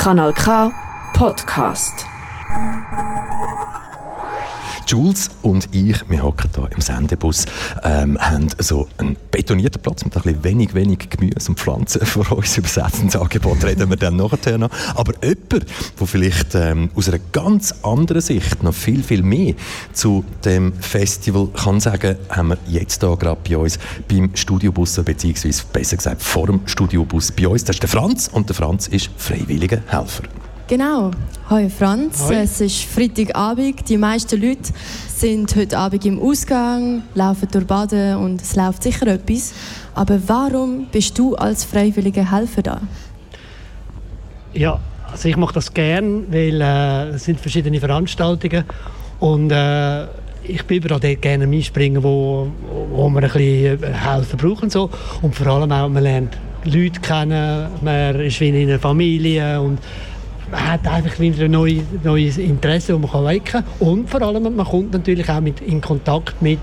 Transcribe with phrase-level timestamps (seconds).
[0.00, 0.72] Kanal K
[1.12, 2.06] Podcast.
[4.90, 7.46] Jules und ich, wir hocken hier im Sendebus,
[7.84, 12.32] ähm, haben so einen betonierten Platz mit ein bisschen wenig, wenig Gemüse und Pflanzen vor
[12.32, 12.58] uns.
[12.58, 14.70] Über das Angebot reden wir dann nachher noch.
[14.96, 15.66] Aber jemand,
[16.00, 19.54] der vielleicht ähm, aus einer ganz anderen Sicht noch viel, viel mehr
[19.92, 23.78] zu dem Festival kann sagen, haben wir jetzt hier gerade bei uns
[24.08, 27.62] beim Studiobus, beziehungsweise besser gesagt vor dem Studiobus bei uns.
[27.62, 30.24] Das ist der Franz und der Franz ist freiwilliger Helfer.
[30.70, 31.10] Genau.
[31.48, 32.36] Hallo Franz, Hoi.
[32.36, 33.88] es ist Freitagabend.
[33.88, 34.72] Die meisten Leute
[35.08, 39.52] sind heute Abend im Ausgang, laufen durch Baden und es läuft sicher etwas.
[39.96, 42.80] Aber warum bist du als freiwilliger Helfer da?
[44.54, 44.78] Ja,
[45.10, 48.62] also ich mache das gern, weil äh, es sind verschiedene Veranstaltungen
[49.18, 50.04] und äh,
[50.44, 52.46] ich bin überall dort gerne einspringen, wo,
[52.92, 54.88] wo man ein bisschen äh, helfen braucht und so.
[55.20, 59.80] Und vor allem auch, man lernt Leute kennen, man ist wie in einer Familie und
[60.50, 63.64] man hat einfach wieder ein neues, neues Interesse, das man wecken kann.
[63.78, 66.58] Und vor allem, man kommt natürlich auch mit, in Kontakt mit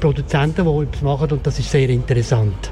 [0.00, 2.70] Produzenten, die etwas machen und das ist sehr interessant.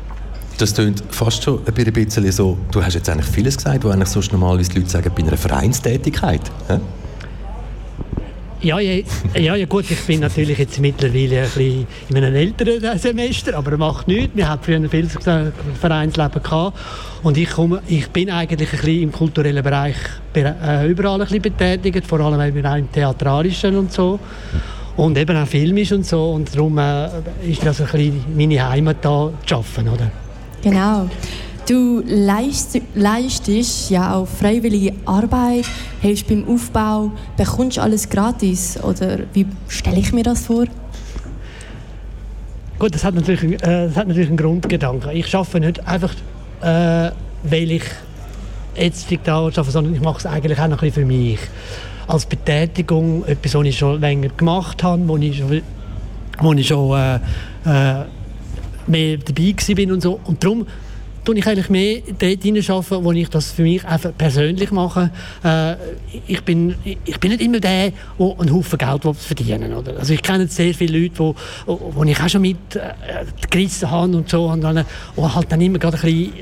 [0.56, 4.08] Das klingt fast schon ein bisschen so, du hast jetzt eigentlich vieles gesagt, was eigentlich
[4.08, 6.40] sonst normalerweise die Leute sagen bei einer Vereinstätigkeit.
[6.68, 6.80] Ja?
[8.60, 9.04] Ja, ja,
[9.36, 14.08] ja, gut, ich bin natürlich jetzt mittlerweile ein bisschen in einem älteren Semester, aber macht
[14.08, 14.34] nichts.
[14.34, 15.08] Wir hatten früher viel
[15.80, 16.76] Vereinsleben gehabt
[17.22, 19.94] und ich, komme, ich bin eigentlich ein bisschen im kulturellen Bereich
[20.34, 24.18] äh, überall ein bisschen betätigt, vor allem eben auch im Theatralischen und so
[24.96, 27.06] und eben auch filmisch und so und darum äh,
[27.48, 30.10] ist das ein bisschen meine Heimat da zu arbeiten, oder?
[30.62, 31.08] Genau.
[31.68, 35.66] Du leistest ja auch freiwillige Arbeit,
[36.00, 40.64] hilfst beim Aufbau, bekommst alles gratis oder wie stelle ich mir das vor?
[42.78, 45.14] Gut, das hat natürlich, äh, das hat natürlich einen Grundgedanken.
[45.14, 46.14] Ich arbeite nicht einfach,
[46.62, 47.10] äh,
[47.42, 47.84] weil ich
[48.74, 51.38] jetzt digital arbeite, sondern ich mache es eigentlich auch noch ein bisschen für mich.
[52.06, 55.60] Als Betätigung, etwas, was ich schon länger gemacht habe, wo ich schon,
[56.38, 57.16] wo ich schon äh,
[57.66, 58.04] äh,
[58.86, 60.18] mehr dabei war und so.
[60.24, 60.66] Und darum
[61.28, 65.10] tue ich eigentlich mehr dort hineinarbeiten, wo ich das für mich einfach persönlich mache.
[65.44, 65.74] Äh,
[66.26, 69.98] ich, bin, ich bin nicht immer der, der einen Haufen Geld verdienen will.
[69.98, 71.34] Also ich kenne sehr viele Leute, wo,
[71.66, 72.94] wo ich auch schon mit äh,
[73.50, 74.86] gerissen habe und so, und dann,
[75.16, 76.32] und halt dann immer gerade ein bisschen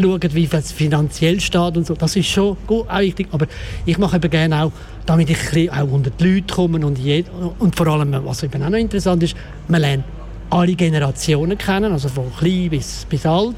[0.00, 1.94] schauen, wie es finanziell steht und so.
[1.94, 3.46] Das ist schon gut, auch wichtig, aber
[3.84, 4.72] ich mache eben gerne auch,
[5.06, 7.26] damit ich auch unter die Leute komme und, jed,
[7.58, 9.34] und vor allem, was eben auch noch interessant ist,
[9.66, 10.04] man lernt
[10.50, 13.56] alle Generationen kennen, also von klein bis, bis alt.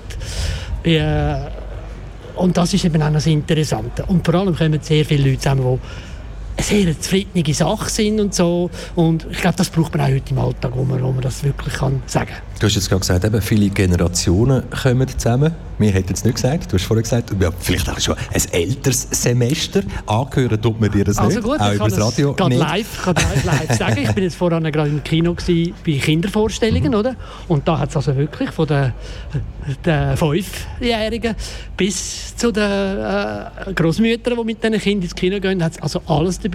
[0.84, 4.04] Und das ist eben auch das Interessante.
[4.06, 6.17] Und vor allem kommen sehr viele Leute zusammen, die
[6.60, 8.70] sehr zufriedene Sache sind und so.
[8.94, 11.42] Und ich glaube, das braucht man auch heute im Alltag, wo man, wo man das
[11.42, 12.42] wirklich kann sagen kann.
[12.58, 15.54] Du hast jetzt gerade gesagt, eben, viele Generationen kommen zusammen.
[15.78, 16.72] Mir hätte es nicht gesagt.
[16.72, 19.82] Du hast vorher gesagt, ja, vielleicht auch schon ein älteres Semester.
[20.06, 21.44] Angehören tut man dir das also nicht.
[21.44, 22.58] Gut, auch über das Radio nicht.
[22.58, 23.98] Live, kann live, live sagen.
[24.02, 26.98] Ich bin jetzt vorhin gerade im Kino gewesen, bei Kindervorstellungen, mhm.
[26.98, 27.14] oder?
[27.46, 28.92] Und da hat es also wirklich von den,
[29.86, 31.36] den Fünfjährigen
[31.76, 36.40] bis zu den äh, Großmüttern, die mit diesen Kindern ins Kino gehen, hat also alles
[36.40, 36.47] dabei.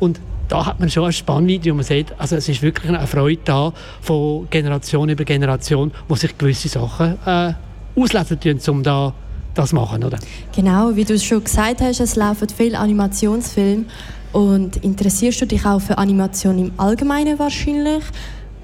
[0.00, 3.40] Und da hat man schon ein Spannvideo, man sieht, also es ist wirklich eine Freude
[3.44, 7.54] da von Generation über Generation, wo sich gewisse Sachen äh,
[7.96, 9.14] auslesen tun, um da
[9.54, 10.18] das zu machen, oder?
[10.54, 13.84] Genau, wie du es schon gesagt hast, es laufen viele Animationsfilme
[14.32, 18.02] und interessierst du dich auch für Animation im Allgemeinen wahrscheinlich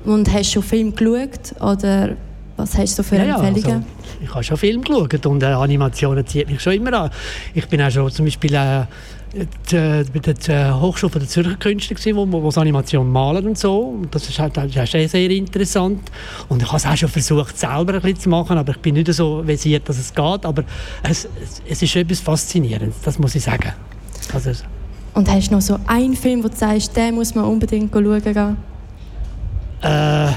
[0.05, 2.17] und hast schon Film geschaut oder
[2.57, 3.77] was hast du für ja, Empfehlungen?
[3.77, 3.87] Also,
[4.23, 7.11] ich habe schon Film geschaut und äh, Animationen zieht mich schon immer an.
[7.55, 8.85] Ich bin auch schon zum Beispiel äh,
[9.33, 13.79] bei der Hochschule der Zürcher Künste, wo, wo das Animation malen und so.
[13.81, 16.11] Und das ist halt das ist sehr, sehr interessant.
[16.49, 18.95] Und ich habe es auch schon versucht, selber ein bisschen zu machen, aber ich bin
[18.95, 20.45] nicht so versiert, dass es geht.
[20.45, 20.65] Aber
[21.03, 21.29] es,
[21.69, 23.73] es ist etwas Faszinierendes, das muss ich sagen.
[24.33, 24.51] Also,
[25.15, 28.23] und hast du noch so einen Film, wo du sagst, den muss man unbedingt schauen
[28.23, 28.57] gehen?
[29.83, 30.33] Äh,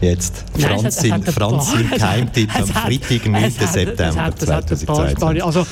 [0.00, 3.50] Jetzt, Franz, Nein, Franz im Geheimtipp am Freitag, 9.
[3.50, 5.44] September 2022.
[5.44, 5.66] Also,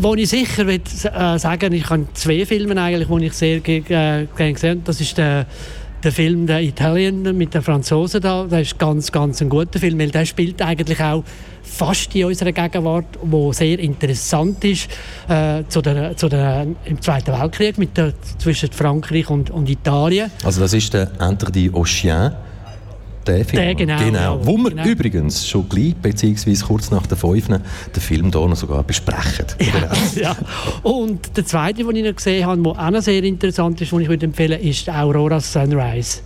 [0.00, 3.80] wo ich sicher will, äh, sagen ich habe zwei Filme eigentlich, die ich sehr äh,
[3.80, 4.82] gerne gesehen.
[4.84, 5.46] Das ist der,
[6.02, 8.46] der Film «Der Italien» mit den Franzosen da.
[8.48, 11.24] Das ist ganz, ganz ein guter Film, weil der spielt eigentlich auch
[11.62, 14.88] fast in unserer Gegenwart, wo sehr interessant ist
[15.28, 20.30] äh, zu der, zu der, im Zweiten Weltkrieg mit der, zwischen Frankreich und, und Italien.
[20.44, 22.34] Also das ist der «Entre die Oceans»
[23.28, 23.62] der Film.
[23.62, 23.98] Der, genau.
[23.98, 24.40] genau.
[24.46, 24.84] Wo wir genau.
[24.84, 27.46] übrigens schon gleich, beziehungsweise kurz nach der 5.
[27.46, 27.60] den
[28.00, 29.46] Film hier noch sogar besprechen.
[29.60, 29.94] Ja, genau.
[30.20, 30.36] ja.
[30.82, 34.00] Und der zweite, den ich noch gesehen habe, der auch noch sehr interessant ist, den
[34.00, 36.20] ich empfehlen würde, ist Aurora Sunrise.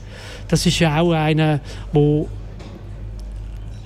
[0.48, 1.60] Das ist ja auch einer,
[1.92, 2.28] wo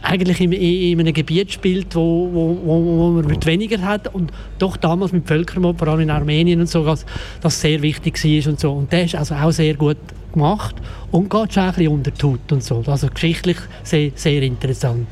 [0.06, 4.76] eigentlich in, in, einem Gebiet spielt, wo, wo, wo, man mit weniger hat und doch
[4.76, 7.04] damals mit Völkermord, vor allem in Armenien und so, dass
[7.40, 8.72] das sehr wichtig war und so.
[8.72, 9.98] Und der ist also auch sehr gut
[10.32, 10.76] gemacht
[11.10, 12.82] und geht schon ein bisschen unter die Haut und so.
[12.86, 15.06] Also geschichtlich sehr, sehr interessant.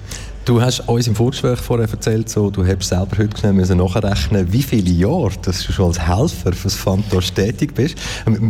[0.44, 4.52] Du hast uns im Vorgespräch vorher erzählt, so, du hast selber heute schnell müssen nachrechnen,
[4.52, 7.96] wie viele Jahre dass du schon als Helfer für das Fantos tätig bist.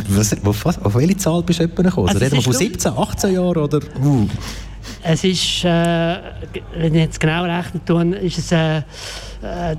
[0.08, 2.08] Was, was, auf welche Zahl bist du gekommen?
[2.08, 3.79] Also, reden wir von 17, 18 Jahren oder?
[4.02, 4.26] Uh.
[5.06, 9.76] Es ist, äh, wenn ich jetzt genau rechnen tue, ist es äh, äh,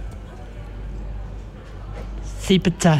[2.41, 2.99] 17,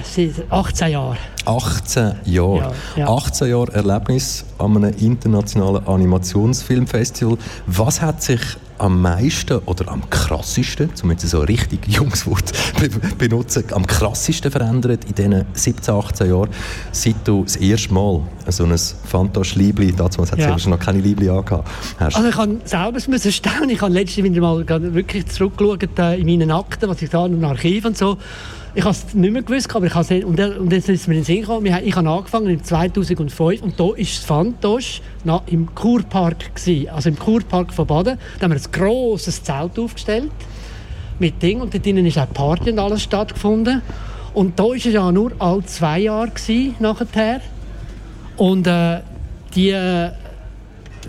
[0.50, 1.18] 18 Jahre.
[1.46, 2.58] 18 Jahre.
[2.58, 3.08] Ja, ja.
[3.08, 7.38] 18 Jahre Erlebnis an einem internationalen Animationsfilmfestival.
[7.68, 8.42] Was hat sich
[8.78, 12.52] am meisten oder am krassesten, um jetzt so ein richtig junges Wort
[13.18, 16.50] benutzen, am krassesten verändert in diesen 17, 18 Jahren,
[16.92, 20.56] seit du das erste Mal so ein Fantasch-Liebli, damals hat ja.
[20.68, 21.68] noch keine Liebli angehabt,
[21.98, 22.16] hast?
[22.16, 23.70] Also ich habe selber müssen staunen.
[23.70, 27.86] Ich habe letztes Mal wirklich zurückgeschaut äh, in meinen Akten, was ich da im Archiv
[27.86, 28.18] und so
[28.76, 31.22] ich habe es nicht mehr gewusst, aber ich habe und, und jetzt ist mir in
[31.22, 35.02] den Sinn gekommen, ich habe angefangen im 2005 und da ist das Fantosch
[35.48, 38.20] im Kurpark gewesen, also im Kurpark von Baden.
[38.38, 40.30] Da haben wir ein grosses Zelt aufgestellt
[41.20, 43.82] mit Ding und dort drinnen ist auch Party und alles stattgefunden.
[44.34, 47.40] Und da war es ja nur alle zwei Jahre gewesen, nachher.
[48.36, 49.00] Und äh,
[49.56, 50.12] die äh,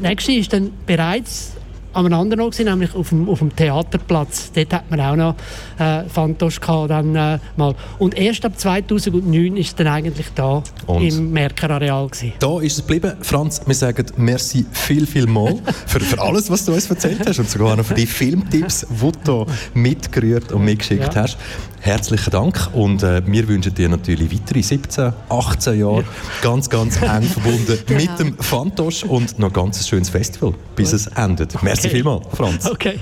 [0.00, 1.56] nächste ist dann bereits
[1.96, 4.52] an einem anderen Ort, nämlich auf dem, auf dem Theaterplatz.
[4.52, 5.34] Dort hat man auch noch
[5.78, 7.75] äh, Fantosch dann äh, mal.
[7.98, 12.08] Und erst ab 2009 ist es dann eigentlich da und im Merker-Areal
[12.38, 13.14] Da ist es geblieben.
[13.22, 17.38] Franz, wir sagen merci viel, viel mal für, für alles, was du uns erzählt hast
[17.38, 21.22] und sogar noch für die Filmtipps, die du mitgerührt und mitgeschickt ja.
[21.22, 21.38] hast.
[21.81, 26.04] Herzlichen Dank und äh, wir wünschen dir natürlich weitere 17, 18 Jahre ja.
[26.42, 28.00] ganz, ganz eng verbunden genau.
[28.00, 31.62] mit dem Fantosch und noch ein ganz schönes Festival, bis es endet.
[31.62, 32.67] Merci Merci vielmals, Franz.
[32.71, 32.99] Okay.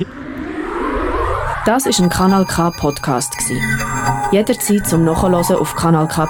[1.66, 3.34] Das ist ein Kanal K Podcast
[4.30, 6.20] Jederzeit zum Nachhören auf kanalk.ch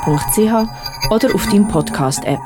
[1.11, 2.39] oder auf deinem Podcast App.